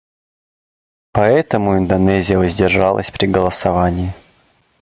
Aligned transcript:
Поэтому 1.11 1.77
Индонезия 1.77 2.39
воздержалась 2.39 3.11
при 3.11 3.27
голосовании. 3.27 4.11